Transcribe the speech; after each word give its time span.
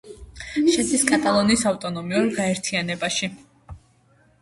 შედის 0.75 1.03
კატალონიის 1.11 1.67
ავტონომიურ 1.73 2.33
გაერთიანებაში. 2.41 3.35